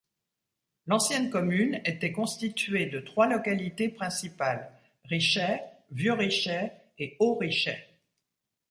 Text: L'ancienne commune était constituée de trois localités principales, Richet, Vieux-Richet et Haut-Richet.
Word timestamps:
L'ancienne 0.87 1.29
commune 1.29 1.79
était 1.85 2.11
constituée 2.11 2.87
de 2.87 2.99
trois 2.99 3.27
localités 3.27 3.87
principales, 3.87 4.71
Richet, 5.03 5.61
Vieux-Richet 5.91 6.71
et 6.97 7.15
Haut-Richet. 7.19 7.87